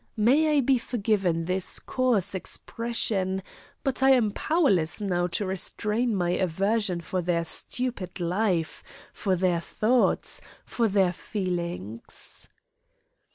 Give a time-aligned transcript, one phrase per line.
[0.17, 3.43] May I be forgiven this coarse expression,
[3.83, 8.83] but I am powerless now to restrain my aversion for their stupid life,
[9.13, 12.49] for their thoughts, for their feelings.